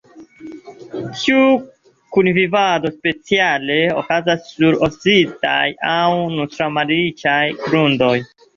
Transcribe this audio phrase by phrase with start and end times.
[1.17, 1.41] Tiu
[2.17, 6.01] kunvivado speciale okazas sur acidaj aŭ
[6.35, 8.15] nutraĵ-malriĉaj grundoj.